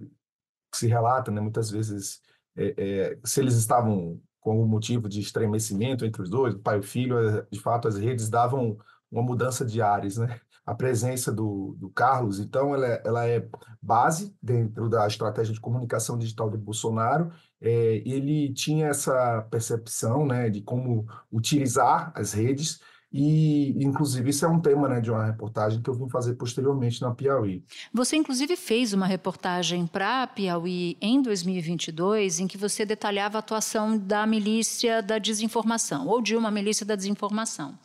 [0.71, 1.41] que se relata, né?
[1.41, 2.21] Muitas vezes
[2.57, 6.77] é, é, se eles estavam com o motivo de estremecimento entre os dois, o pai
[6.77, 8.77] e o filho, é, de fato as redes davam
[9.11, 10.41] uma mudança de ares, né?
[10.65, 13.47] A presença do, do Carlos, então, ela é, ela é
[13.81, 17.33] base dentro da estratégia de comunicação digital do Bolsonaro.
[17.61, 22.81] É, ele tinha essa percepção né, de como utilizar as redes
[23.13, 27.03] e, inclusive, isso é um tema né, de uma reportagem que eu vim fazer posteriormente
[27.03, 27.63] na Piauí.
[27.93, 33.41] Você, inclusive, fez uma reportagem para a Piauí em 2022, em que você detalhava a
[33.41, 37.79] atuação da milícia da desinformação, ou de uma milícia da desinformação.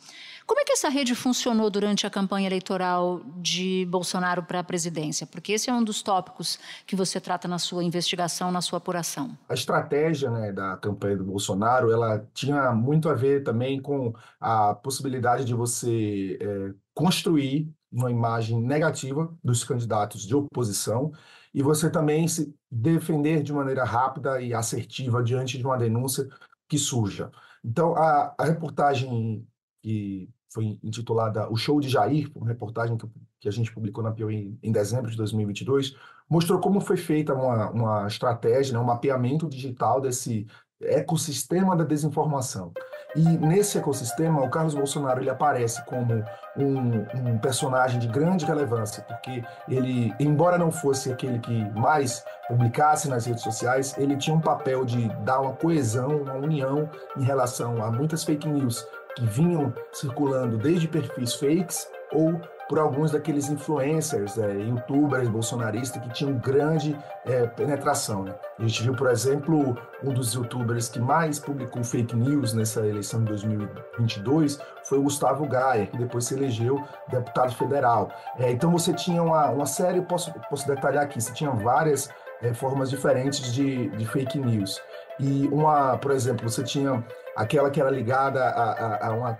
[0.48, 5.26] Como é que essa rede funcionou durante a campanha eleitoral de Bolsonaro para a presidência?
[5.26, 9.36] Porque esse é um dos tópicos que você trata na sua investigação, na sua apuração.
[9.46, 14.74] A estratégia né, da campanha do Bolsonaro, ela tinha muito a ver também com a
[14.74, 21.12] possibilidade de você é, construir uma imagem negativa dos candidatos de oposição
[21.52, 26.26] e você também se defender de maneira rápida e assertiva diante de uma denúncia
[26.66, 27.30] que surja.
[27.62, 29.46] Então, a, a reportagem
[29.82, 33.06] que foi intitulada O Show de Jair, uma reportagem que,
[33.40, 35.94] que a gente publicou na Piauí em, dezembro de 2022,
[36.28, 40.46] mostrou como foi feita uma, uma estratégia, né, um mapeamento digital desse
[40.80, 42.72] ecossistema da desinformação.
[43.16, 46.22] E nesse ecossistema, o Carlos Bolsonaro ele aparece como
[46.56, 53.08] um, um, personagem de grande relevância, porque ele, embora não fosse aquele que mais publicasse
[53.08, 57.82] nas redes sociais, ele tinha um papel de dar uma coesão, uma união em relação
[57.82, 58.86] a muitas fake news
[59.18, 66.10] que vinham circulando desde perfis fakes ou por alguns daqueles influencers, é, youtubers bolsonaristas que
[66.10, 68.24] tinham grande é, penetração.
[68.24, 68.34] Né?
[68.58, 73.20] A gente viu, por exemplo, um dos youtubers que mais publicou fake news nessa eleição
[73.20, 78.10] de 2022 foi o Gustavo Gaia, que depois se elegeu deputado federal.
[78.38, 82.10] É, então você tinha uma, uma série, posso, posso detalhar aqui, você tinha várias
[82.42, 84.80] é, formas diferentes de, de fake news.
[85.18, 87.04] E uma, por exemplo, você tinha
[87.36, 89.38] aquela que era ligada a, a, a uma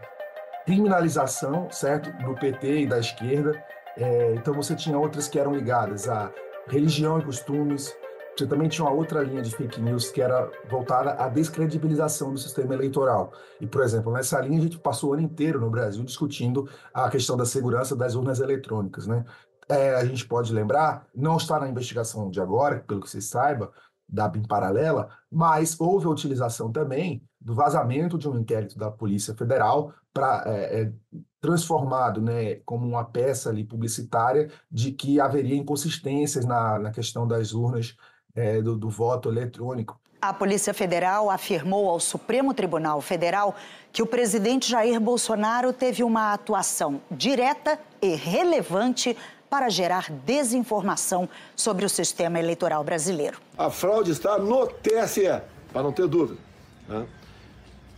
[0.67, 3.53] criminalização, certo, do PT e da esquerda,
[3.97, 6.33] É, então você tinha outras que eram ligadas a
[6.69, 7.93] religião e costumes.
[8.37, 12.39] Você também tinha uma outra linha de fake news que era voltada à descredibilização do
[12.39, 13.33] sistema eleitoral.
[13.61, 17.11] E, por exemplo, nessa linha a gente passou o ano inteiro no Brasil discutindo a
[17.11, 19.25] questão da segurança das urnas eletrônicas, né?
[19.69, 23.71] É, a gente pode lembrar, não está na investigação de agora, pelo que se saiba,
[24.09, 29.35] da BIM paralela, mas houve a utilização também do vazamento de um inquérito da Polícia
[29.35, 30.93] Federal para é, é,
[31.41, 37.53] transformado né, como uma peça ali publicitária de que haveria inconsistências na, na questão das
[37.53, 37.97] urnas
[38.35, 40.01] é, do, do voto eletrônico.
[40.21, 43.55] A Polícia Federal afirmou ao Supremo Tribunal Federal
[43.93, 49.17] que o presidente Jair Bolsonaro teve uma atuação direta e relevante
[49.49, 53.39] para gerar desinformação sobre o sistema eleitoral brasileiro.
[53.57, 55.43] A fraude está no TSE,
[55.73, 56.41] para não ter dúvida.
[56.89, 57.07] Né?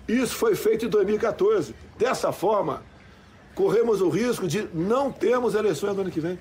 [0.08, 1.74] Isso foi feito em 2014.
[1.98, 2.82] Dessa forma,
[3.54, 6.38] corremos o risco de não termos eleições no ano que vem.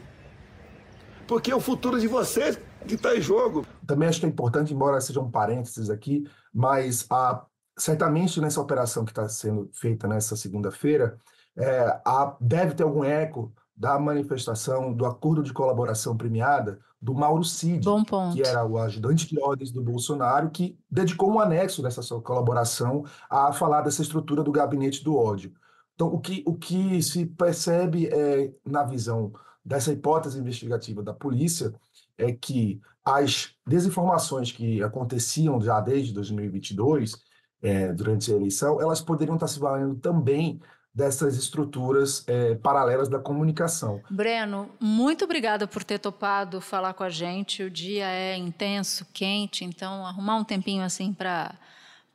[1.28, 3.66] Porque é o futuro de vocês que está em jogo.
[3.86, 7.46] Também acho que é importante, embora sejam parênteses aqui, mas a,
[7.78, 11.18] certamente nessa operação que está sendo feita nessa segunda-feira,
[11.56, 12.00] é,
[12.40, 17.86] deve ter algum eco da manifestação do acordo de colaboração premiada do Mauro Cid,
[18.34, 23.06] que era o ajudante de ordens do Bolsonaro, que dedicou um anexo dessa sua colaboração
[23.30, 25.54] a falar dessa estrutura do gabinete do ódio.
[25.96, 29.32] Então, o que, o que se percebe é, na visão
[29.64, 31.74] dessa hipótese investigativa da polícia
[32.18, 37.16] é que as desinformações que aconteciam já desde 2022,
[37.62, 40.60] é, durante a eleição, elas poderiam estar se valendo também
[40.94, 44.02] dessas estruturas é, paralelas da comunicação.
[44.10, 47.64] Breno, muito obrigada por ter topado falar com a gente.
[47.64, 51.56] O dia é intenso, quente, então arrumar um tempinho assim para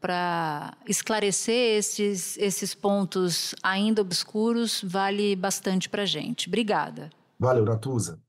[0.00, 6.46] para esclarecer esses, esses pontos ainda obscuros vale bastante para a gente.
[6.46, 7.08] Obrigada.
[7.40, 8.20] Valeu, Natuza.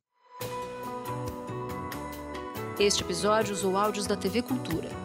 [2.80, 5.05] Este episódio usou áudios da TV Cultura.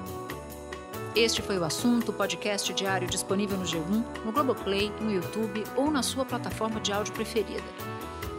[1.16, 6.04] Este foi o assunto, podcast diário disponível no G1, no Globoplay, no YouTube ou na
[6.04, 7.64] sua plataforma de áudio preferida.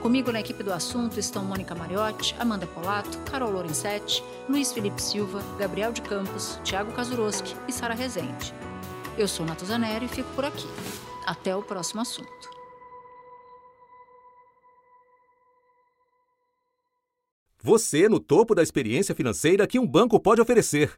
[0.01, 5.43] Comigo na equipe do assunto estão Mônica Mariotti, Amanda Polato, Carol Lorenzetti, Luiz Felipe Silva,
[5.59, 8.53] Gabriel de Campos, Thiago Kazuroski e Sara Rezende.
[9.17, 10.67] Eu sou Natuzaneri e fico por aqui.
[11.25, 12.49] Até o próximo assunto.
[17.61, 20.97] Você no topo da experiência financeira que um banco pode oferecer.